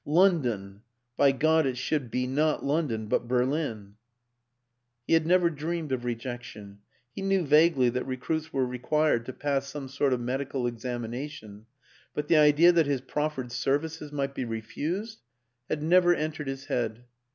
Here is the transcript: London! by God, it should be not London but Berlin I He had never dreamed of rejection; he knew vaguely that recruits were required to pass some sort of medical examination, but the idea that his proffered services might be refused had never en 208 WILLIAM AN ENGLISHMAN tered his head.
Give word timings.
London! 0.03 0.81
by 1.15 1.31
God, 1.31 1.67
it 1.67 1.77
should 1.77 2.09
be 2.09 2.25
not 2.25 2.65
London 2.65 3.05
but 3.05 3.27
Berlin 3.27 3.93
I 3.93 3.93
He 5.05 5.13
had 5.13 5.27
never 5.27 5.51
dreamed 5.51 5.91
of 5.91 6.05
rejection; 6.05 6.79
he 7.13 7.21
knew 7.21 7.45
vaguely 7.45 7.89
that 7.89 8.07
recruits 8.07 8.51
were 8.51 8.65
required 8.65 9.27
to 9.27 9.33
pass 9.33 9.67
some 9.67 9.87
sort 9.87 10.11
of 10.13 10.19
medical 10.19 10.65
examination, 10.65 11.67
but 12.15 12.27
the 12.29 12.37
idea 12.37 12.71
that 12.71 12.87
his 12.87 13.01
proffered 13.01 13.51
services 13.51 14.11
might 14.11 14.33
be 14.33 14.43
refused 14.43 15.21
had 15.69 15.83
never 15.83 16.15
en 16.15 16.15
208 16.15 16.15
WILLIAM 16.15 16.15
AN 16.15 16.25
ENGLISHMAN 16.25 16.45
tered 16.45 16.47
his 16.47 16.65
head. 16.65 17.05